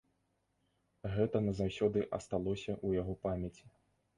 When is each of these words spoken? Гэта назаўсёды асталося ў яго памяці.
Гэта 1.17 1.37
назаўсёды 1.49 1.99
асталося 2.19 2.73
ў 2.77 3.03
яго 3.03 3.13
памяці. 3.29 3.63